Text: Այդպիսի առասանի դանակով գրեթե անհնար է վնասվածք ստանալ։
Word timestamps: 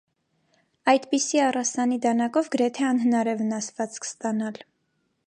Այդպիսի 0.93 1.41
առասանի 1.49 1.99
դանակով 2.07 2.49
գրեթե 2.57 2.87
անհնար 2.93 3.33
է 3.35 3.39
վնասվածք 3.43 4.09
ստանալ։ 4.11 4.63